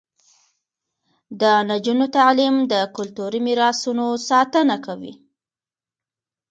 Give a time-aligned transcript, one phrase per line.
[1.41, 5.13] د نجونو تعلیم د کلتوري میراثونو ساتنه کوي.